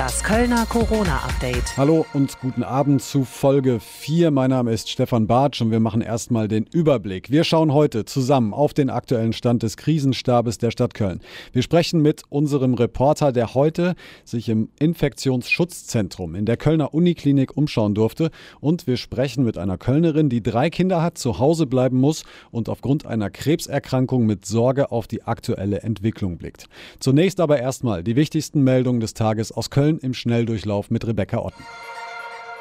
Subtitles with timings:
[0.00, 1.76] Das Kölner Corona-Update.
[1.76, 4.30] Hallo und guten Abend zu Folge 4.
[4.30, 7.30] Mein Name ist Stefan Bartsch und wir machen erstmal den Überblick.
[7.30, 11.20] Wir schauen heute zusammen auf den aktuellen Stand des Krisenstabes der Stadt Köln.
[11.52, 13.94] Wir sprechen mit unserem Reporter, der heute
[14.24, 18.30] sich im Infektionsschutzzentrum in der Kölner Uniklinik umschauen durfte.
[18.58, 22.70] Und wir sprechen mit einer Kölnerin, die drei Kinder hat, zu Hause bleiben muss und
[22.70, 26.68] aufgrund einer Krebserkrankung mit Sorge auf die aktuelle Entwicklung blickt.
[27.00, 31.64] Zunächst aber erstmal die wichtigsten Meldungen des Tages aus Köln im Schnelldurchlauf mit Rebecca Otten.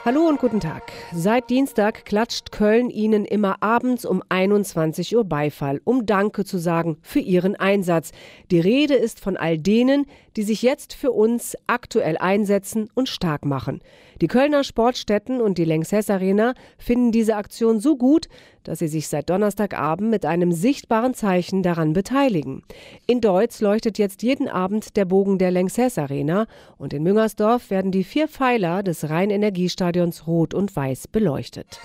[0.05, 0.93] Hallo und guten Tag.
[1.13, 6.97] Seit Dienstag klatscht Köln Ihnen immer abends um 21 Uhr Beifall, um Danke zu sagen
[7.01, 8.11] für Ihren Einsatz.
[8.49, 10.05] Die Rede ist von all denen,
[10.37, 13.81] die sich jetzt für uns aktuell einsetzen und stark machen.
[14.21, 18.29] Die Kölner Sportstätten und die Lanxess Arena finden diese Aktion so gut,
[18.69, 22.61] dass sie sich seit Donnerstagabend mit einem sichtbaren Zeichen daran beteiligen.
[23.07, 26.45] In Deutz leuchtet jetzt jeden Abend der Bogen der Lanxess Arena
[26.77, 31.79] und in Müngersdorf werden die vier Pfeiler des Rheinenergiestadions rot und weiß beleuchtet.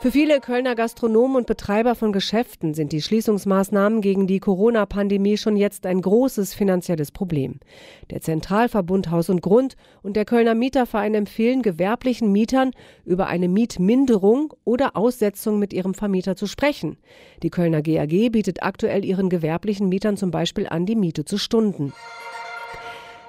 [0.00, 5.56] Für viele Kölner Gastronomen und Betreiber von Geschäften sind die Schließungsmaßnahmen gegen die Corona-Pandemie schon
[5.56, 7.60] jetzt ein großes finanzielles Problem.
[8.08, 12.70] Der Zentralverbund Haus und Grund und der Kölner Mieterverein empfehlen gewerblichen Mietern,
[13.04, 16.96] über eine Mietminderung oder Aussetzung mit ihrem Vermieter zu sprechen.
[17.42, 21.92] Die Kölner GAG bietet aktuell ihren gewerblichen Mietern zum Beispiel an, die Miete zu stunden.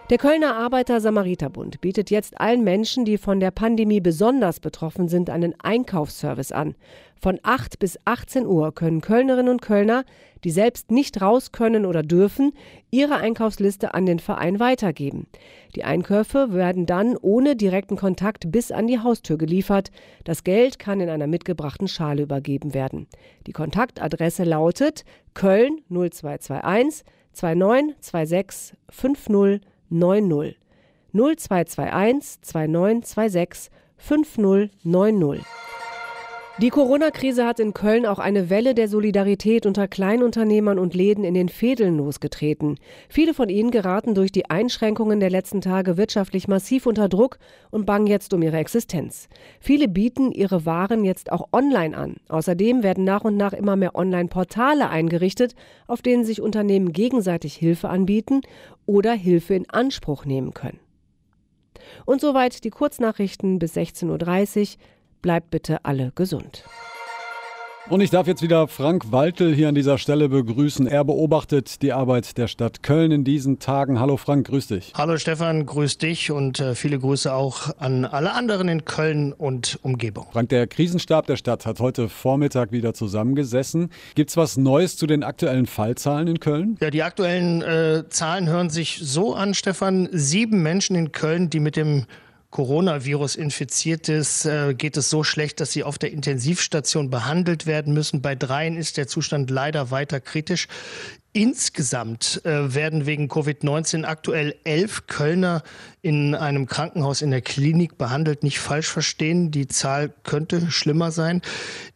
[0.09, 5.53] Der Kölner Arbeiter-Samariter-Bund bietet jetzt allen Menschen, die von der Pandemie besonders betroffen sind, einen
[5.61, 6.75] Einkaufsservice an.
[7.21, 10.03] Von 8 bis 18 Uhr können Kölnerinnen und Kölner,
[10.43, 12.51] die selbst nicht raus können oder dürfen,
[12.89, 15.27] ihre Einkaufsliste an den Verein weitergeben.
[15.75, 19.91] Die Einkäufe werden dann ohne direkten Kontakt bis an die Haustür geliefert.
[20.25, 23.07] Das Geld kann in einer mitgebrachten Schale übergeben werden.
[23.47, 25.05] Die Kontaktadresse lautet
[25.35, 30.55] Köln 0221 2926 50 90
[31.13, 35.43] 0221 2926 5090.
[36.61, 41.33] Die Corona-Krise hat in Köln auch eine Welle der Solidarität unter Kleinunternehmern und Läden in
[41.33, 42.77] den Fädeln losgetreten.
[43.09, 47.39] Viele von ihnen geraten durch die Einschränkungen der letzten Tage wirtschaftlich massiv unter Druck
[47.71, 49.27] und bangen jetzt um ihre Existenz.
[49.59, 52.17] Viele bieten ihre Waren jetzt auch online an.
[52.29, 55.55] Außerdem werden nach und nach immer mehr Online-Portale eingerichtet,
[55.87, 58.41] auf denen sich Unternehmen gegenseitig Hilfe anbieten
[58.85, 60.79] oder Hilfe in Anspruch nehmen können.
[62.05, 64.79] Und soweit die Kurznachrichten bis 16.30 Uhr.
[65.21, 66.63] Bleibt bitte alle gesund.
[67.89, 70.87] Und ich darf jetzt wieder Frank Waltel hier an dieser Stelle begrüßen.
[70.87, 73.99] Er beobachtet die Arbeit der Stadt Köln in diesen Tagen.
[73.99, 74.93] Hallo Frank, grüß dich.
[74.95, 79.77] Hallo Stefan, grüß dich und äh, viele Grüße auch an alle anderen in Köln und
[79.81, 80.27] Umgebung.
[80.31, 83.89] Frank, der Krisenstab der Stadt hat heute Vormittag wieder zusammengesessen.
[84.15, 86.77] Gibt es was Neues zu den aktuellen Fallzahlen in Köln?
[86.79, 90.07] Ja, die aktuellen äh, Zahlen hören sich so an, Stefan.
[90.11, 92.05] Sieben Menschen in Köln, die mit dem
[92.51, 97.93] Coronavirus infiziert ist, äh, geht es so schlecht, dass sie auf der Intensivstation behandelt werden
[97.93, 98.21] müssen.
[98.21, 100.67] Bei dreien ist der Zustand leider weiter kritisch.
[101.33, 105.63] Insgesamt äh, werden wegen Covid-19 aktuell elf Kölner
[106.01, 108.43] in einem Krankenhaus in der Klinik behandelt.
[108.43, 111.41] Nicht falsch verstehen, die Zahl könnte schlimmer sein.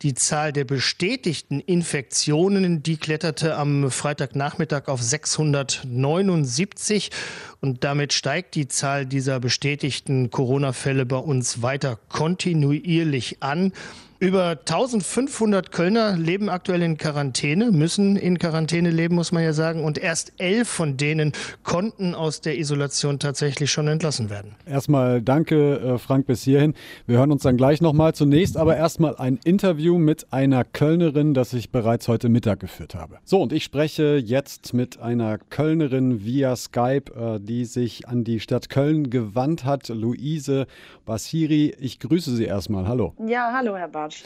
[0.03, 7.11] Die Zahl der bestätigten Infektionen, die kletterte am Freitagnachmittag auf 679
[7.59, 13.73] und damit steigt die Zahl dieser bestätigten Corona-Fälle bei uns weiter kontinuierlich an.
[14.17, 19.83] Über 1500 Kölner leben aktuell in Quarantäne, müssen in Quarantäne leben, muss man ja sagen.
[19.83, 21.33] Und erst elf von denen
[21.63, 24.55] konnten aus der Isolation tatsächlich schon entlassen werden.
[24.65, 26.75] Erstmal danke, äh, Frank, bis hierhin.
[27.07, 28.15] Wir hören uns dann gleich nochmal.
[28.15, 33.17] Zunächst aber erstmal ein Interview mit einer Kölnerin, das ich bereits heute Mittag geführt habe.
[33.25, 38.39] So, und ich spreche jetzt mit einer Kölnerin via Skype, äh, die sich an die
[38.39, 40.67] Stadt Köln gewandt hat, Luise
[41.03, 41.75] Basiri.
[41.81, 42.87] Ich grüße Sie erstmal.
[42.87, 43.13] Hallo.
[43.27, 44.04] Ja, hallo, Herr Bar.
[44.05, 44.23] Quatsch.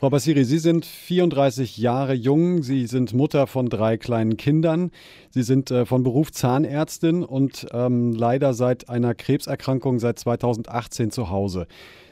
[0.00, 4.92] Frau Basiri, Sie sind 34 Jahre jung, Sie sind Mutter von drei kleinen Kindern,
[5.30, 11.30] Sie sind äh, von Beruf Zahnärztin und ähm, leider seit einer Krebserkrankung seit 2018 zu
[11.30, 11.66] Hause.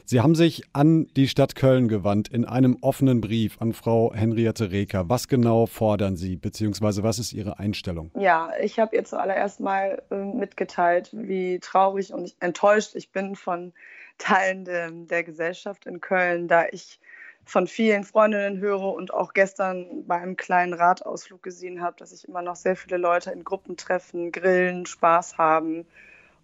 [0.04, 4.72] Sie haben sich an die Stadt Köln gewandt in einem offenen Brief an Frau Henriette
[4.72, 5.08] Reker.
[5.08, 8.10] Was genau fordern Sie, beziehungsweise was ist Ihre Einstellung?
[8.18, 13.72] Ja, ich habe ihr zuallererst mal äh, mitgeteilt, wie traurig und enttäuscht ich bin von
[14.18, 16.98] Teilen de, der Gesellschaft in Köln, da ich
[17.46, 22.26] von vielen Freundinnen höre und auch gestern bei einem kleinen Radausflug gesehen habe, dass sich
[22.26, 25.86] immer noch sehr viele Leute in Gruppen treffen, grillen, Spaß haben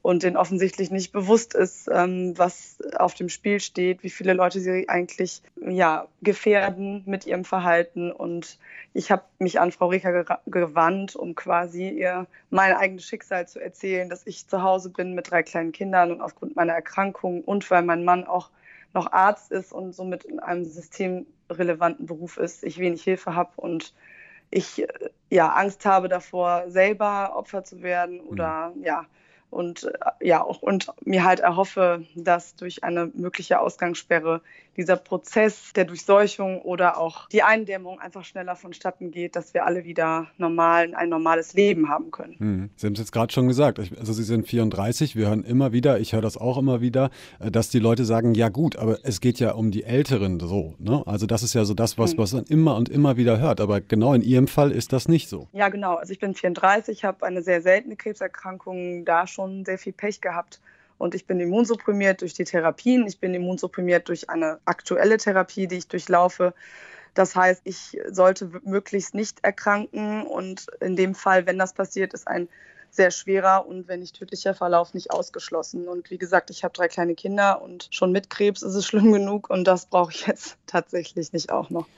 [0.00, 4.60] und denen offensichtlich nicht bewusst ist, ähm, was auf dem Spiel steht, wie viele Leute
[4.60, 8.12] sie eigentlich ja, gefährden mit ihrem Verhalten.
[8.12, 8.58] Und
[8.94, 14.08] ich habe mich an Frau Reker gewandt, um quasi ihr mein eigenes Schicksal zu erzählen,
[14.08, 17.82] dass ich zu Hause bin mit drei kleinen Kindern und aufgrund meiner Erkrankung und weil
[17.82, 18.50] mein Mann auch
[18.94, 23.94] noch Arzt ist und somit in einem systemrelevanten Beruf ist, ich wenig Hilfe habe und
[24.50, 24.86] ich
[25.30, 28.84] ja Angst habe davor, selber Opfer zu werden oder mhm.
[28.84, 29.06] ja
[29.50, 34.40] und äh, ja auch und mir halt erhoffe, dass durch eine mögliche Ausgangssperre
[34.76, 39.84] dieser Prozess der Durchseuchung oder auch die Eindämmung einfach schneller vonstatten geht, dass wir alle
[39.84, 42.36] wieder normal ein normales Leben haben können.
[42.38, 42.70] Hm.
[42.76, 46.00] Sie haben es jetzt gerade schon gesagt, also Sie sind 34, wir hören immer wieder,
[46.00, 49.20] ich höre das auch immer wieder, äh, dass die Leute sagen, ja gut, aber es
[49.20, 50.74] geht ja um die Älteren so.
[50.78, 51.02] Ne?
[51.06, 52.18] Also das ist ja so das, was, hm.
[52.18, 53.60] was man immer und immer wieder hört.
[53.60, 55.48] Aber genau in Ihrem Fall ist das nicht so.
[55.52, 55.96] Ja, genau.
[55.96, 60.60] Also ich bin 34, habe eine sehr seltene Krebserkrankung, da schon sehr viel Pech gehabt.
[61.02, 63.08] Und ich bin immunsupprimiert durch die Therapien.
[63.08, 66.54] Ich bin immunsupprimiert durch eine aktuelle Therapie, die ich durchlaufe.
[67.14, 70.22] Das heißt, ich sollte möglichst nicht erkranken.
[70.22, 72.48] Und in dem Fall, wenn das passiert, ist ein
[72.92, 75.88] sehr schwerer und wenn nicht tödlicher Verlauf nicht ausgeschlossen.
[75.88, 79.12] Und wie gesagt, ich habe drei kleine Kinder und schon mit Krebs ist es schlimm
[79.12, 81.88] genug und das brauche ich jetzt tatsächlich nicht auch noch.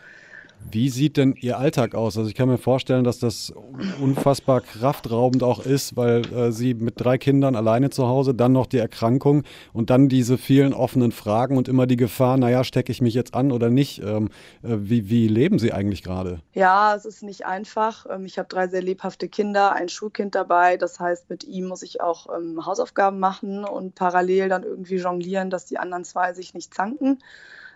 [0.71, 2.17] Wie sieht denn Ihr Alltag aus?
[2.19, 3.53] Also ich kann mir vorstellen, dass das
[4.01, 8.67] unfassbar kraftraubend auch ist, weil äh, Sie mit drei Kindern alleine zu Hause, dann noch
[8.67, 13.01] die Erkrankung und dann diese vielen offenen Fragen und immer die Gefahr, naja, stecke ich
[13.01, 14.03] mich jetzt an oder nicht?
[14.03, 14.31] Ähm,
[14.62, 16.41] äh, wie, wie leben Sie eigentlich gerade?
[16.55, 18.06] Ja, es ist nicht einfach.
[18.11, 20.77] Ähm, ich habe drei sehr lebhafte Kinder, ein Schulkind dabei.
[20.77, 25.51] Das heißt, mit ihm muss ich auch ähm, Hausaufgaben machen und parallel dann irgendwie jonglieren,
[25.51, 27.19] dass die anderen zwei sich nicht zanken.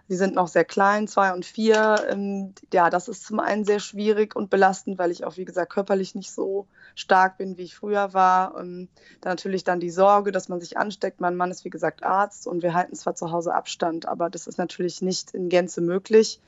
[0.08, 2.06] Sie sind noch sehr klein, zwei und vier.
[2.08, 5.70] Ähm, ja, das ist zum einen sehr schwierig und belastend, weil ich auch, wie gesagt,
[5.70, 8.58] körperlich nicht so stark bin, wie ich früher war.
[8.58, 8.88] Ähm,
[9.20, 11.20] dann natürlich dann die Sorge, dass man sich ansteckt.
[11.20, 14.46] Mein Mann ist, wie gesagt, Arzt und wir halten zwar zu Hause Abstand, aber das
[14.46, 16.40] ist natürlich nicht in Gänze möglich.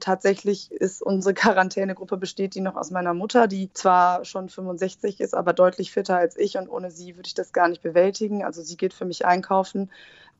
[0.00, 5.34] Tatsächlich ist unsere Quarantänegruppe besteht die noch aus meiner Mutter, die zwar schon 65 ist,
[5.34, 8.42] aber deutlich fitter als ich und ohne sie würde ich das gar nicht bewältigen.
[8.42, 9.88] Also sie geht für mich einkaufen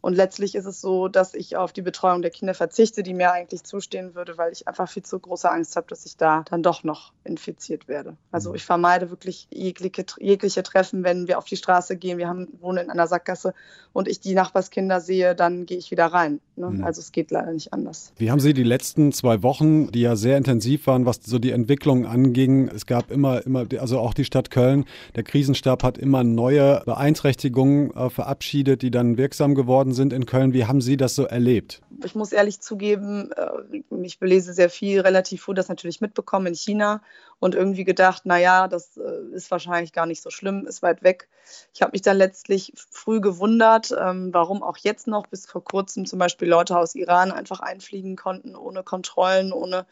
[0.05, 3.33] und letztlich ist es so, dass ich auf die Betreuung der Kinder verzichte, die mir
[3.33, 6.63] eigentlich zustehen würde, weil ich einfach viel zu große Angst habe, dass ich da dann
[6.63, 8.15] doch noch infiziert werde.
[8.31, 8.57] Also mhm.
[8.57, 12.19] ich vermeide wirklich jegliche, jegliche Treffen, wenn wir auf die Straße gehen.
[12.19, 13.55] Wir haben, wohnen in einer Sackgasse
[13.95, 16.41] und ich die Nachbarskinder sehe, dann gehe ich wieder rein.
[16.57, 16.69] Ne?
[16.69, 16.85] Mhm.
[16.85, 18.13] Also es geht leider nicht anders.
[18.19, 21.53] Wie haben Sie die letzten zwei Wochen, die ja sehr intensiv waren, was so die
[21.53, 22.69] Entwicklung anging?
[22.69, 24.85] Es gab immer, immer, also auch die Stadt Köln,
[25.17, 30.53] der Krisenstab hat immer neue Beeinträchtigungen äh, verabschiedet, die dann wirksam geworden sind in Köln.
[30.53, 31.81] Wie haben Sie das so erlebt?
[32.05, 36.55] Ich muss ehrlich zugeben, äh, ich belese sehr viel, relativ früh das natürlich mitbekommen in
[36.55, 37.03] China
[37.41, 41.29] und irgendwie gedacht, naja, das äh, ist wahrscheinlich gar nicht so schlimm, ist weit weg.
[41.73, 46.07] Ich habe mich dann letztlich früh gewundert, ähm, warum auch jetzt noch bis vor kurzem
[46.07, 49.87] zum Beispiel Leute aus Iran einfach einfliegen konnten, ohne Kontrollen, ohne,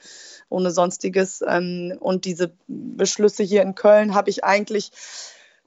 [0.49, 1.43] ohne sonstiges.
[1.47, 4.93] Ähm, und diese Beschlüsse hier in Köln habe ich eigentlich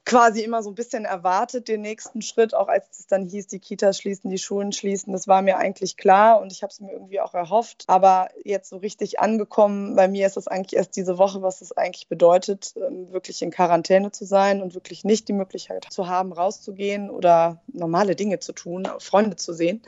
[0.06, 3.60] quasi immer so ein bisschen erwartet, den nächsten Schritt, auch als es dann hieß, die
[3.60, 5.12] Kitas schließen, die Schulen schließen.
[5.12, 7.86] Das war mir eigentlich klar und ich habe es mir irgendwie auch erhofft.
[7.88, 11.75] Aber jetzt so richtig angekommen, bei mir ist es eigentlich erst diese Woche, was es
[11.75, 16.31] eigentlich bedeutet, ähm, wirklich in Quarantäne zu sein und wirklich nicht die Möglichkeit zu haben,
[16.31, 19.81] rauszugehen oder normale Dinge zu tun, Freunde zu sehen.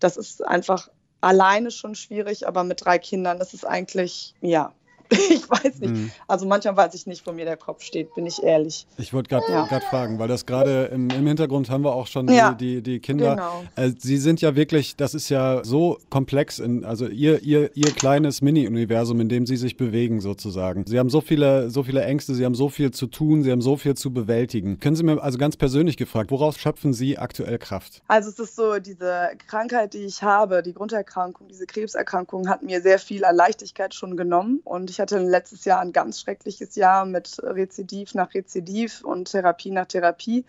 [0.00, 0.90] Das ist einfach
[1.20, 4.72] alleine schon schwierig, aber mit drei Kindern ist es eigentlich, ja,
[5.30, 5.94] ich weiß nicht.
[5.94, 6.10] Mhm.
[6.28, 8.86] Also manchmal weiß ich nicht, wo mir der Kopf steht, bin ich ehrlich.
[8.96, 9.80] Ich wollte gerade ja.
[9.80, 12.52] fragen, weil das gerade im, im, Hintergrund haben wir auch schon ja.
[12.52, 13.34] die, die, die, Kinder.
[13.34, 13.64] Genau.
[13.74, 17.90] Äh, Sie sind ja wirklich, das ist ja so komplex, in, also ihr, ihr, ihr
[17.92, 20.84] kleines Mini-Universum, in dem Sie sich bewegen sozusagen.
[20.86, 23.62] Sie haben so viele, so viele Ängste, Sie haben so viel zu tun, Sie haben
[23.62, 24.78] so viel zu bewältigen.
[24.78, 28.00] Können Sie mir also ganz persönlich gefragt, woraus schöpfen Sie aktuell Kraft?
[28.06, 32.80] Also es ist so, diese Krankheit, die ich habe, die Grunderkrankung, diese Krebserkrankung hat mir
[32.80, 36.76] sehr viel an Leichtigkeit schon genommen und ich ich hatte letztes Jahr ein ganz schreckliches
[36.76, 40.44] Jahr mit Rezidiv nach Rezidiv und Therapie nach Therapie.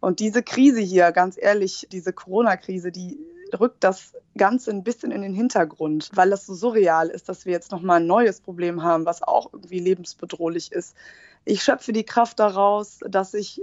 [0.00, 3.18] Und diese Krise hier, ganz ehrlich, diese Corona-Krise, die
[3.58, 7.52] rückt das Ganze ein bisschen in den Hintergrund, weil das so surreal ist, dass wir
[7.52, 10.96] jetzt nochmal ein neues Problem haben, was auch irgendwie lebensbedrohlich ist.
[11.44, 13.62] Ich schöpfe die Kraft daraus, dass ich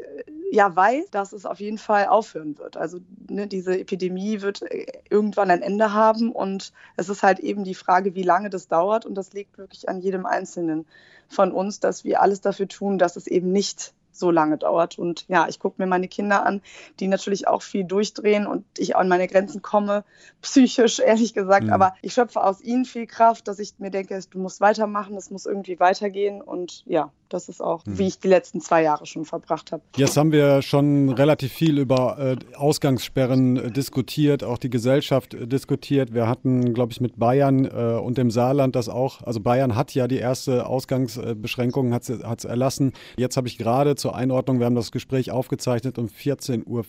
[0.51, 2.77] ja weiß, dass es auf jeden Fall aufhören wird.
[2.77, 7.63] Also ne, diese Epidemie wird äh, irgendwann ein Ende haben und es ist halt eben
[7.63, 10.86] die Frage, wie lange das dauert und das liegt wirklich an jedem Einzelnen
[11.29, 14.97] von uns, dass wir alles dafür tun, dass es eben nicht so lange dauert.
[14.97, 16.62] Und ja, ich gucke mir meine Kinder an,
[17.00, 20.03] die natürlich auch viel durchdrehen und ich an meine Grenzen komme,
[20.41, 21.65] psychisch ehrlich gesagt.
[21.67, 21.74] Mhm.
[21.74, 25.29] Aber ich schöpfe aus ihnen viel Kraft, dass ich mir denke, du musst weitermachen, es
[25.29, 26.41] muss irgendwie weitergehen.
[26.41, 27.98] Und ja, Das ist auch, hm.
[27.98, 29.84] wie ich die letzten zwei Jahre schon verbracht habe.
[29.96, 35.48] Jetzt haben wir schon relativ viel über äh, Ausgangssperren äh, diskutiert, auch die Gesellschaft äh,
[35.48, 36.13] diskutiert.
[36.13, 39.22] Wir hatten, glaube ich, mit Bayern äh, und dem Saarland das auch.
[39.24, 42.93] Also Bayern hat ja die erste Ausgangsbeschränkung, hat es erlassen.
[43.17, 46.86] Jetzt habe ich gerade zur Einordnung, wir haben das Gespräch aufgezeichnet um 14.50 Uhr.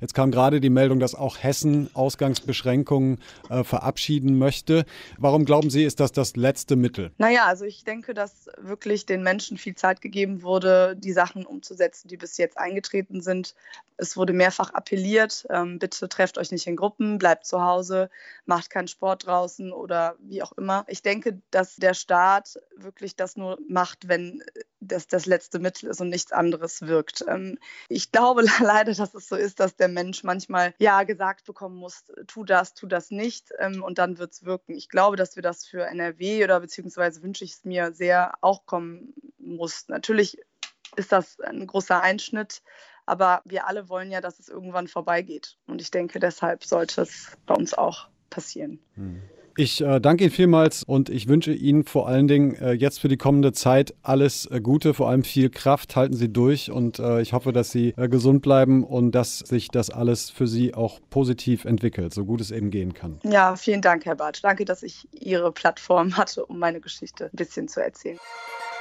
[0.00, 3.18] Jetzt kam gerade die Meldung, dass auch Hessen Ausgangsbeschränkungen
[3.48, 4.84] äh, verabschieden möchte.
[5.18, 7.10] Warum glauben Sie, ist das das letzte Mittel?
[7.18, 12.08] Naja, also ich denke, dass wirklich den Menschen viel Zeit gegeben wurde, die Sachen umzusetzen,
[12.08, 13.54] die bis jetzt eingetreten sind.
[13.96, 18.10] Es wurde mehrfach appelliert, ähm, bitte trefft euch nicht in Gruppen, bleibt zu Hause,
[18.46, 20.84] macht keinen Sport draußen oder wie auch immer.
[20.88, 24.42] Ich denke, dass der Staat wirklich das nur macht, wenn
[24.82, 27.24] das das letzte Mittel ist und nichts anderes wirkt.
[27.28, 27.58] Ähm,
[27.88, 32.04] ich glaube leider, dass es so ist, dass der Mensch manchmal ja gesagt bekommen muss,
[32.26, 34.74] tu das, tu das nicht ähm, und dann wird es wirken.
[34.74, 38.66] Ich glaube, dass wir das für NRW oder beziehungsweise wünsche ich es mir sehr auch
[38.66, 39.88] kommen muss.
[39.88, 40.38] Natürlich
[40.96, 42.62] ist das ein großer Einschnitt,
[43.06, 45.56] aber wir alle wollen ja, dass es irgendwann vorbeigeht.
[45.66, 48.80] Und ich denke, deshalb sollte es bei uns auch passieren.
[48.94, 49.22] Hm.
[49.56, 53.08] Ich äh, danke Ihnen vielmals und ich wünsche Ihnen vor allen Dingen äh, jetzt für
[53.08, 55.94] die kommende Zeit alles äh, Gute, vor allem viel Kraft.
[55.94, 59.68] Halten Sie durch und äh, ich hoffe, dass Sie äh, gesund bleiben und dass sich
[59.68, 63.20] das alles für Sie auch positiv entwickelt, so gut es eben gehen kann.
[63.24, 64.42] Ja, vielen Dank, Herr Bartsch.
[64.42, 68.18] Danke, dass ich Ihre Plattform hatte, um meine Geschichte ein bisschen zu erzählen.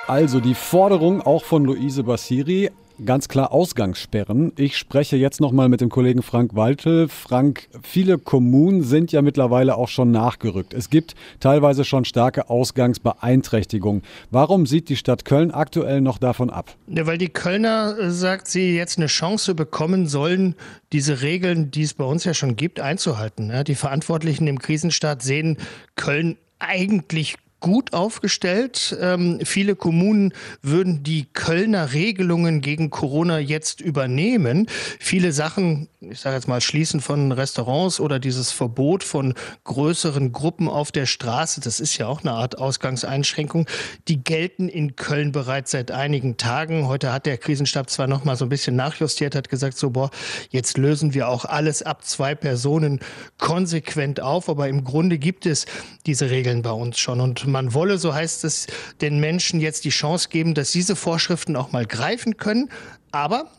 [0.08, 2.72] Also die Forderung auch von Luise Bassiri,
[3.06, 4.54] ganz klar Ausgangssperren.
[4.56, 7.08] Ich spreche jetzt nochmal mit dem Kollegen Frank Waltel.
[7.08, 10.74] Frank, viele Kommunen sind ja mittlerweile auch schon nachgerückt.
[10.74, 14.04] Es gibt teilweise schon starke Ausgangsbeeinträchtigungen.
[14.30, 16.76] Warum sieht die Stadt Köln aktuell noch davon ab?
[16.88, 20.56] Ja, weil die Kölner, äh, sagt sie, jetzt eine Chance bekommen sollen,
[20.92, 23.52] diese Regeln, die es bei uns ja schon gibt, einzuhalten.
[23.66, 25.58] Die Verantwortlichen im Krisenstaat sehen
[25.96, 28.98] Köln eigentlich gut aufgestellt.
[29.00, 34.68] Ähm, viele Kommunen würden die Kölner Regelungen gegen Corona jetzt übernehmen.
[35.00, 40.68] Viele Sachen, ich sage jetzt mal, Schließen von Restaurants oder dieses Verbot von größeren Gruppen
[40.68, 43.68] auf der Straße, das ist ja auch eine Art Ausgangseinschränkung,
[44.08, 46.88] die gelten in Köln bereits seit einigen Tagen.
[46.88, 50.10] Heute hat der Krisenstab zwar noch mal so ein bisschen nachjustiert, hat gesagt, so boah,
[50.50, 53.00] jetzt lösen wir auch alles ab zwei Personen
[53.38, 55.68] konsequent auf, aber im Grunde gibt es
[56.08, 58.67] diese Regeln bei uns schon und man wolle, so heißt es,
[59.01, 62.70] den Menschen jetzt die Chance geben, dass diese Vorschriften auch mal greifen können.
[63.12, 63.51] Aber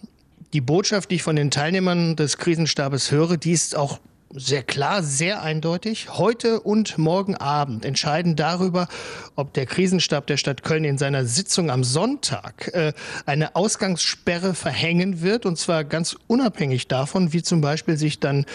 [0.53, 3.99] die Botschaft, die ich von den Teilnehmern des Krisenstabes höre, die ist auch
[4.35, 6.09] sehr klar, sehr eindeutig.
[6.17, 8.89] Heute und morgen Abend entscheiden darüber,
[9.37, 12.93] ob der Krisenstab der Stadt Köln in seiner Sitzung am Sonntag äh,
[13.27, 15.45] eine Ausgangssperre verhängen wird.
[15.45, 18.47] Und zwar ganz unabhängig davon, wie zum Beispiel sich dann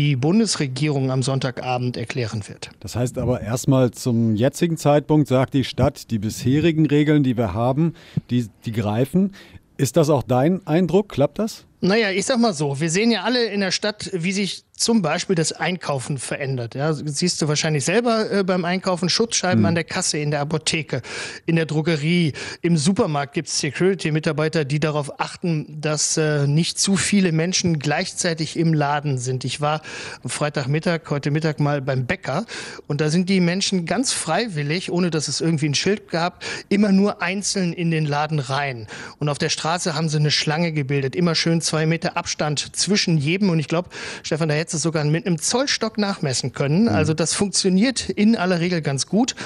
[0.00, 2.70] die Bundesregierung am Sonntagabend erklären wird.
[2.80, 7.52] Das heißt aber erstmal zum jetzigen Zeitpunkt sagt die Stadt, die bisherigen Regeln, die wir
[7.52, 7.92] haben,
[8.30, 9.34] die, die greifen.
[9.76, 11.10] Ist das auch dein Eindruck?
[11.10, 11.66] Klappt das?
[11.82, 15.02] Naja, ich sag mal so, wir sehen ja alle in der Stadt, wie sich zum
[15.02, 16.74] Beispiel das Einkaufen verändert.
[16.74, 19.66] Ja, siehst du wahrscheinlich selber äh, beim Einkaufen Schutzscheiben mhm.
[19.66, 21.02] an der Kasse, in der Apotheke,
[21.44, 22.32] in der Drogerie,
[22.62, 28.56] im Supermarkt gibt es Security-Mitarbeiter, die darauf achten, dass äh, nicht zu viele Menschen gleichzeitig
[28.56, 29.44] im Laden sind.
[29.44, 29.82] Ich war
[30.22, 32.46] am Freitagmittag, heute Mittag mal beim Bäcker
[32.86, 36.90] und da sind die Menschen ganz freiwillig, ohne dass es irgendwie ein Schild gab, immer
[36.90, 38.86] nur einzeln in den Laden rein.
[39.18, 43.16] Und auf der Straße haben sie eine Schlange gebildet, immer schön zwei Meter Abstand zwischen
[43.16, 43.48] jedem.
[43.48, 43.90] Und ich glaube,
[44.24, 46.82] Stefan, da hätte jetzt sogar mit einem Zollstock nachmessen können.
[46.82, 46.88] Mhm.
[46.88, 49.36] Also das funktioniert in aller Regel ganz gut.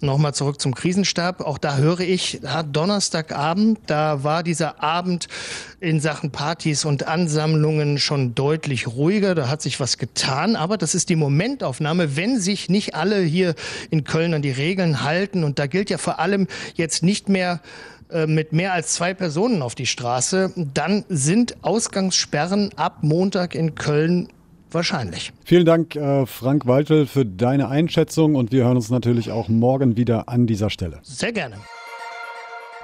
[0.00, 1.40] Nochmal zurück zum Krisenstab.
[1.40, 5.28] Auch da höre ich, ja, Donnerstagabend, da war dieser Abend
[5.80, 9.34] in Sachen Partys und Ansammlungen schon deutlich ruhiger.
[9.34, 10.56] Da hat sich was getan.
[10.56, 13.54] Aber das ist die Momentaufnahme, wenn sich nicht alle hier
[13.90, 15.42] in Köln an die Regeln halten.
[15.42, 17.60] Und da gilt ja vor allem jetzt nicht mehr
[18.12, 23.74] äh, mit mehr als zwei Personen auf die Straße, dann sind Ausgangssperren ab Montag in
[23.74, 24.28] Köln
[24.70, 25.32] wahrscheinlich.
[25.44, 29.96] Vielen Dank, äh, Frank Waltel, für deine Einschätzung und wir hören uns natürlich auch morgen
[29.96, 31.00] wieder an dieser Stelle.
[31.02, 31.56] Sehr gerne.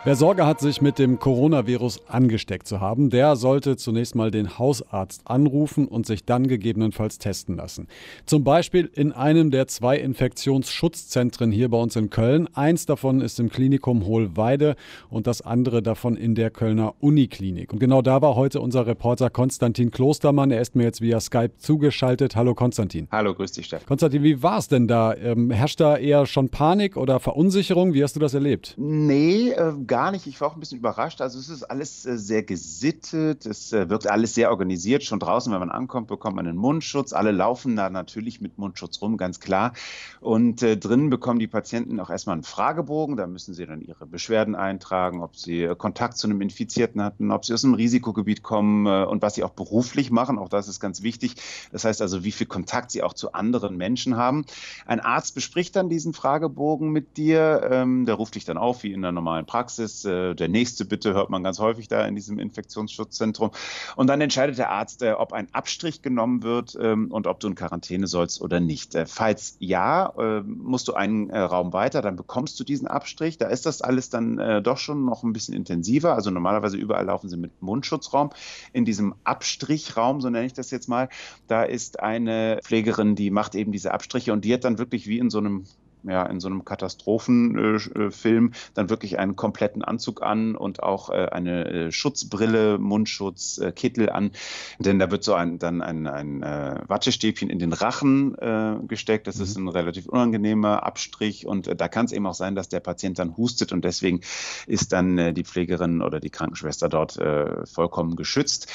[0.05, 4.57] Wer Sorge hat, sich mit dem Coronavirus angesteckt zu haben, der sollte zunächst mal den
[4.57, 7.88] Hausarzt anrufen und sich dann gegebenenfalls testen lassen.
[8.25, 12.49] Zum Beispiel in einem der zwei Infektionsschutzzentren hier bei uns in Köln.
[12.55, 14.76] Eins davon ist im Klinikum Hohlweide
[15.11, 17.73] und das andere davon in der Kölner Uniklinik.
[17.73, 20.52] Und genau da war heute unser Reporter Konstantin Klostermann.
[20.52, 22.37] Er ist mir jetzt via Skype zugeschaltet.
[22.37, 23.09] Hallo Konstantin.
[23.11, 23.85] Hallo, grüß dich, Steff.
[23.85, 25.12] Konstantin, wie war es denn da?
[25.14, 27.95] Ähm, herrscht da eher schon Panik oder Verunsicherung?
[27.95, 28.75] Wie hast du das erlebt?
[28.78, 30.26] Nee, äh gar nicht.
[30.26, 31.21] Ich war auch ein bisschen überrascht.
[31.21, 35.02] Also es ist alles äh, sehr gesittet, es äh, wird alles sehr organisiert.
[35.02, 37.12] Schon draußen, wenn man ankommt, bekommt man einen Mundschutz.
[37.12, 39.73] Alle laufen da natürlich mit Mundschutz rum, ganz klar.
[40.21, 43.16] Und äh, drinnen bekommen die Patienten auch erstmal einen Fragebogen.
[43.16, 47.33] Da müssen sie dann ihre Beschwerden eintragen, ob sie äh, Kontakt zu einem Infizierten hatten,
[47.33, 50.38] ob sie aus einem Risikogebiet kommen äh, und was sie auch beruflich machen.
[50.38, 51.35] Auch das ist ganz wichtig.
[51.73, 54.45] Das heißt also, wie viel Kontakt sie auch zu anderen Menschen haben.
[54.87, 57.68] Ein Arzt bespricht dann diesen Fragebogen mit dir.
[57.71, 59.77] Ähm, der ruft dich dann auf, wie in der normalen Praxis.
[59.78, 63.50] Äh, der nächste bitte hört man ganz häufig da in diesem Infektionsschutzzentrum.
[63.97, 67.49] Und dann entscheidet der Arzt, äh, ob ein Abstrich genommen wird ähm, und ob du
[67.49, 68.94] in Quarantäne sollst oder nicht.
[68.94, 70.12] Äh, falls ja,
[70.44, 73.38] musst du einen Raum weiter, dann bekommst du diesen Abstrich.
[73.38, 76.14] Da ist das alles dann doch schon noch ein bisschen intensiver.
[76.14, 78.30] Also normalerweise überall laufen sie mit Mundschutzraum.
[78.73, 81.08] In diesem Abstrichraum, so nenne ich das jetzt mal,
[81.47, 85.18] da ist eine Pflegerin, die macht eben diese Abstriche und die hat dann wirklich wie
[85.18, 85.64] in so einem
[86.02, 91.64] ja, in so einem Katastrophenfilm dann wirklich einen kompletten Anzug an und auch äh, eine
[91.67, 94.33] äh, Schutzbrille, Mundschutz, äh, Kittel an.
[94.78, 99.26] Denn da wird so ein, dann ein, ein äh, Wattestäbchen in den Rachen äh, gesteckt.
[99.26, 99.43] Das mhm.
[99.43, 102.81] ist ein relativ unangenehmer Abstrich und äh, da kann es eben auch sein, dass der
[102.81, 104.21] Patient dann hustet und deswegen
[104.67, 107.19] ist dann die Pflegerin oder die Krankenschwester dort
[107.64, 108.69] vollkommen geschützt.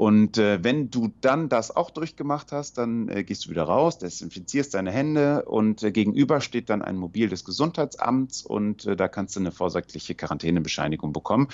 [0.00, 3.98] Und äh, wenn du dann das auch durchgemacht hast, dann äh, gehst du wieder raus,
[3.98, 9.08] desinfizierst deine Hände und äh, gegenüber steht dann ein Mobil des Gesundheitsamts und äh, da
[9.08, 11.48] kannst du eine vorsorgliche Quarantänebescheinigung bekommen.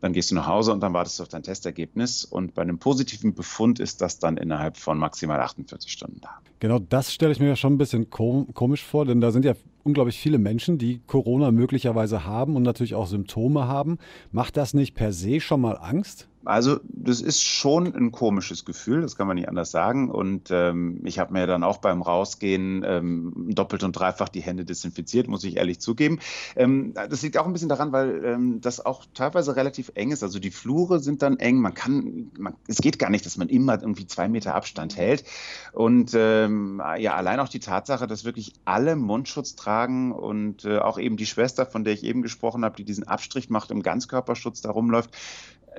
[0.00, 2.24] Dann gehst du nach Hause und dann wartest du auf dein Testergebnis.
[2.24, 6.40] Und bei einem positiven Befund ist das dann innerhalb von maximal 48 Stunden da.
[6.58, 9.54] Genau das stelle ich mir ja schon ein bisschen komisch vor, denn da sind ja
[9.84, 13.98] unglaublich viele Menschen, die Corona möglicherweise haben und natürlich auch Symptome haben.
[14.32, 16.28] Macht das nicht per se schon mal Angst?
[16.44, 20.10] Also das ist schon ein komisches Gefühl, das kann man nicht anders sagen.
[20.10, 24.64] Und ähm, ich habe mir dann auch beim Rausgehen ähm, doppelt und dreifach die Hände
[24.64, 26.18] desinfiziert, muss ich ehrlich zugeben.
[26.54, 30.22] Ähm, das liegt auch ein bisschen daran, weil ähm, das auch teilweise relativ eng ist.
[30.22, 31.60] Also die Flure sind dann eng.
[31.60, 35.24] Man kann, man, es geht gar nicht, dass man immer irgendwie zwei Meter Abstand hält.
[35.72, 39.73] Und ähm, ja, allein auch die Tatsache, dass wirklich alle Mundschutz tragen
[40.12, 43.50] und äh, auch eben die Schwester, von der ich eben gesprochen habe, die diesen Abstrich
[43.50, 45.10] macht, im Ganzkörperschutz da rumläuft,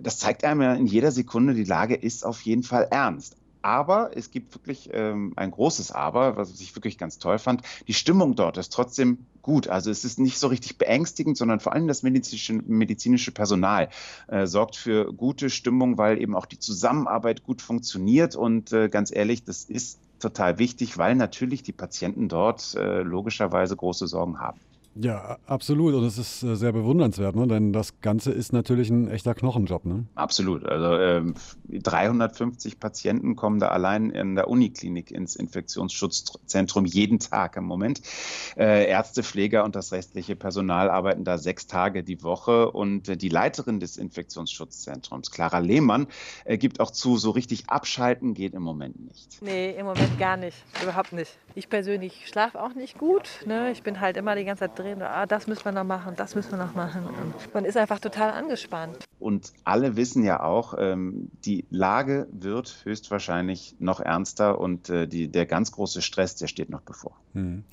[0.02, 3.38] das zeigt einem ja in jeder Sekunde, die Lage ist auf jeden Fall ernst.
[3.66, 7.64] Aber es gibt wirklich ähm, ein großes Aber, was ich wirklich ganz toll fand.
[7.88, 9.70] Die Stimmung dort ist trotzdem gut.
[9.70, 13.90] Also es ist nicht so richtig beängstigend, sondern vor allem das medizinische, medizinische Personal
[14.28, 18.36] äh, sorgt für gute Stimmung, weil eben auch die Zusammenarbeit gut funktioniert.
[18.36, 23.76] Und äh, ganz ehrlich, das ist total wichtig, weil natürlich die Patienten dort äh, logischerweise
[23.76, 24.62] große Sorgen haben.
[24.98, 25.94] Ja, absolut.
[25.94, 27.48] Und es ist äh, sehr bewundernswert, ne?
[27.48, 29.84] denn das Ganze ist natürlich ein echter Knochenjob.
[29.86, 30.06] Ne?
[30.16, 30.66] Absolut.
[30.66, 31.36] Also ähm,
[31.68, 38.02] 350 Patienten kommen da allein in der Uniklinik ins Infektionsschutzzentrum jeden Tag im Moment.
[38.56, 42.72] Äh, Ärzte, Pfleger und das restliche Personal arbeiten da sechs Tage die Woche.
[42.72, 46.08] Und äh, die Leiterin des Infektionsschutzzentrums, Clara Lehmann,
[46.46, 49.42] äh, gibt auch zu, so richtig abschalten geht im Moment nicht.
[49.42, 50.56] Nee, im Moment gar nicht.
[50.82, 51.38] Überhaupt nicht.
[51.54, 53.44] Ich persönlich schlafe auch nicht gut.
[53.46, 53.72] Ne?
[53.72, 56.14] Ich bin halt immer die ganze Zeit drin drehen, ah, das müssen wir noch machen,
[56.16, 57.06] das müssen wir noch machen.
[57.06, 59.06] Und man ist einfach total angespannt.
[59.20, 65.28] Und alle wissen ja auch, ähm, die Lage wird höchstwahrscheinlich noch ernster und äh, die,
[65.28, 67.14] der ganz große Stress, der steht noch bevor.
[67.34, 67.64] Hm.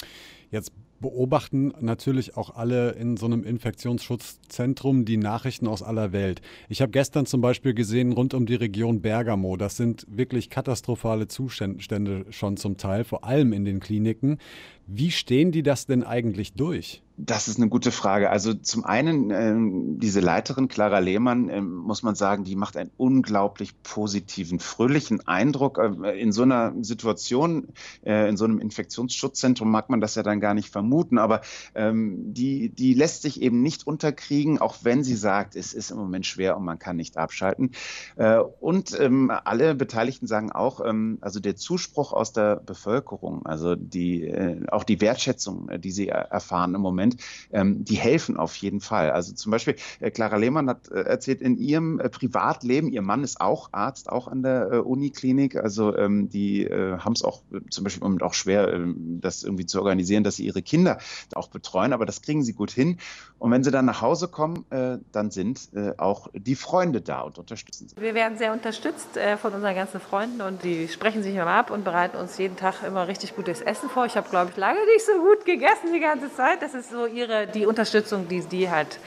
[0.51, 0.73] Jetzt
[1.03, 6.41] beobachten natürlich auch alle in so einem Infektionsschutzzentrum die Nachrichten aus aller Welt.
[6.69, 11.29] Ich habe gestern zum Beispiel gesehen, rund um die Region Bergamo, das sind wirklich katastrophale
[11.29, 14.39] Zustände schon zum Teil, vor allem in den Kliniken.
[14.87, 17.03] Wie stehen die das denn eigentlich durch?
[17.19, 18.31] Das ist eine gute Frage.
[18.31, 22.91] Also zum einen, äh, diese Leiterin Clara Lehmann, äh, muss man sagen, die macht einen
[22.97, 25.79] unglaublich positiven, fröhlichen Eindruck.
[25.79, 27.69] Äh, in so einer Situation,
[28.05, 31.43] äh, in so einem Infektionsschutzzentrum mag man das ja dann gar nicht vermuten, aber
[31.75, 35.99] ähm, die, die lässt sich eben nicht unterkriegen, auch wenn sie sagt, es ist im
[35.99, 37.73] Moment schwer und man kann nicht abschalten.
[38.17, 43.77] Äh, und ähm, alle Beteiligten sagen auch, ähm, also der Zuspruch aus der Bevölkerung, also
[43.77, 47.17] die, äh, auch die Wertschätzung, die sie erfahren im Moment,
[47.53, 49.11] ähm, die helfen auf jeden Fall.
[49.11, 53.25] Also zum Beispiel, äh, Clara Lehmann hat äh, erzählt, in ihrem äh, Privatleben, ihr Mann
[53.25, 57.43] ist auch Arzt, auch an der äh, Uniklinik, also ähm, die äh, haben es auch
[57.53, 60.99] äh, zum Beispiel im auch schwer, ähm, das irgendwie zu organisieren, dass sie ihre Kinder
[61.35, 62.99] auch betreuen, aber das kriegen sie gut hin.
[63.39, 67.89] Und wenn sie dann nach Hause kommen, dann sind auch die Freunde da und unterstützen
[67.89, 67.97] sie.
[68.01, 71.83] Wir werden sehr unterstützt von unseren ganzen Freunden und die sprechen sich immer ab und
[71.83, 74.07] bereiten uns jeden Tag immer richtig gutes Essen vor.
[74.07, 76.63] Ich habe, glaube ich, lange nicht so gut gegessen die ganze Zeit.
[76.63, 79.01] Das ist so ihre, die Unterstützung, die die halt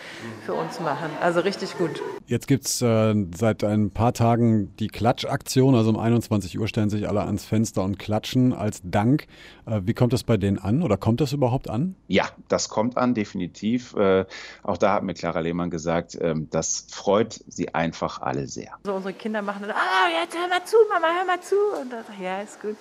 [0.45, 1.09] für uns machen.
[1.21, 2.01] Also richtig gut.
[2.25, 5.73] Jetzt gibt es äh, seit ein paar Tagen die Klatschaktion.
[5.75, 9.27] Also um 21 Uhr stellen sich alle ans Fenster und klatschen als Dank.
[9.65, 11.95] Äh, wie kommt das bei denen an oder kommt das überhaupt an?
[12.07, 13.95] Ja, das kommt an, definitiv.
[13.95, 14.25] Äh,
[14.61, 18.73] auch da hat mir Clara Lehmann gesagt, ähm, das freut sie einfach alle sehr.
[18.83, 21.55] Also unsere Kinder machen dann, ah, jetzt hör mal zu, Mama, hör mal zu.
[21.81, 22.75] Und dann, ja, ist gut.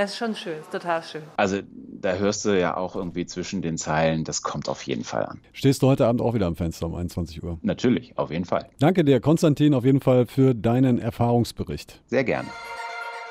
[0.00, 1.20] Das ist schon schön, ist total schön.
[1.36, 5.26] Also da hörst du ja auch irgendwie zwischen den Zeilen, das kommt auf jeden Fall
[5.26, 5.42] an.
[5.52, 7.58] Stehst du heute Abend auch wieder am Fenster um 21 Uhr?
[7.60, 8.66] Natürlich, auf jeden Fall.
[8.78, 12.00] Danke dir, Konstantin, auf jeden Fall für deinen Erfahrungsbericht.
[12.06, 12.48] Sehr gerne.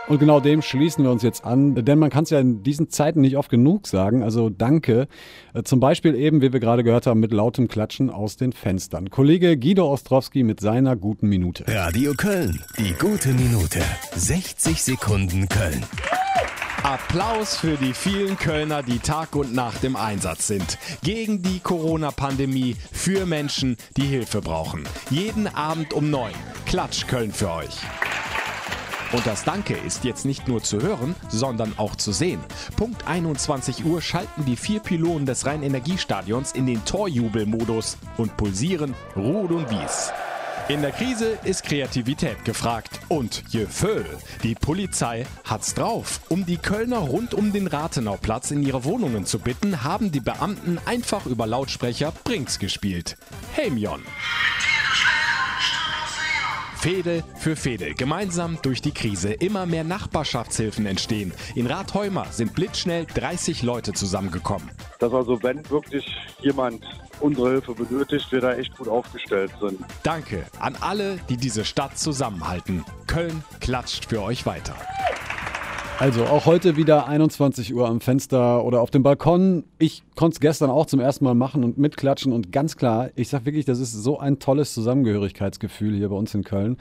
[0.08, 2.92] Und genau dem schließen wir uns jetzt an, denn man kann es ja in diesen
[2.92, 4.22] Zeiten nicht oft genug sagen.
[4.22, 5.08] Also danke.
[5.56, 9.10] Äh, zum Beispiel eben, wie wir gerade gehört haben, mit lautem Klatschen aus den Fenstern.
[9.10, 11.66] Kollege Guido Ostrowski mit seiner guten Minute.
[11.68, 13.80] Radio Köln, die gute Minute.
[14.16, 15.84] 60 Sekunden Köln.
[16.84, 20.78] Applaus für die vielen Kölner, die Tag und Nacht im Einsatz sind.
[21.04, 24.88] Gegen die Corona-Pandemie, für Menschen, die Hilfe brauchen.
[25.10, 26.34] Jeden Abend um neun.
[26.66, 27.76] Klatsch Köln für euch.
[29.12, 32.40] Und das Danke ist jetzt nicht nur zu hören, sondern auch zu sehen.
[32.78, 39.52] Punkt 21 Uhr schalten die vier Pylonen des Rhein-Energiestadions in den Torjubelmodus und pulsieren Rot
[39.52, 40.14] und Wies.
[40.70, 44.06] In der Krise ist Kreativität gefragt und Gefühl.
[44.44, 46.22] Die Polizei hat's drauf.
[46.30, 50.78] Um die Kölner rund um den Rathenauplatz in ihre Wohnungen zu bitten, haben die Beamten
[50.86, 53.18] einfach über Lautsprecher Brinks gespielt.
[53.54, 54.04] Hey Mion.
[56.80, 57.94] Fehde für Fehde.
[57.94, 59.34] Gemeinsam durch die Krise.
[59.34, 61.34] Immer mehr Nachbarschaftshilfen entstehen.
[61.54, 64.72] In Rathheumer sind blitzschnell 30 Leute zusammengekommen.
[64.98, 66.82] Dass also, wenn wirklich jemand
[67.20, 69.78] unsere Hilfe benötigt, wir da echt gut aufgestellt sind.
[70.04, 72.86] Danke an alle, die diese Stadt zusammenhalten.
[73.08, 74.76] Köln klatscht für euch weiter.
[76.00, 79.66] Also auch heute wieder 21 Uhr am Fenster oder auf dem Balkon.
[79.80, 83.28] Ich konnte es gestern auch zum ersten Mal machen und mitklatschen und ganz klar, ich
[83.28, 86.78] sag wirklich, das ist so ein tolles Zusammengehörigkeitsgefühl hier bei uns in Köln.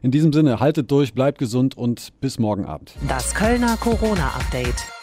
[0.00, 2.94] In diesem Sinne, haltet durch, bleibt gesund und bis morgen Abend.
[3.08, 5.01] Das Kölner Corona-Update.